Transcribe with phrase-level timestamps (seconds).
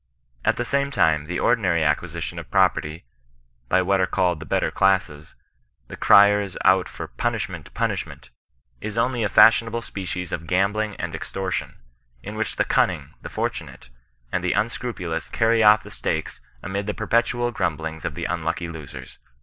[0.43, 3.05] At the same time the ordinary ac quisition of property,
[3.69, 5.35] by what are called the better classes,
[5.89, 8.31] the criers out for" punishment, punishment,"
[8.81, 11.77] is only a fEishionable species of gambling and extortion,
[12.23, 13.91] in which the cunning, the fortunate,
[14.31, 18.67] and the unscrupu lous carry off the stakes amid the perpetual grumblings of the unlucky
[18.67, 19.19] losers.